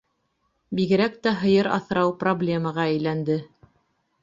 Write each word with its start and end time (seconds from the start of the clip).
Бигерәк 0.79 1.19
тә 1.27 1.33
һыйыр 1.43 1.69
аҫрау 1.75 2.15
проблемаға 2.25 2.89
әйләнде. 2.97 3.39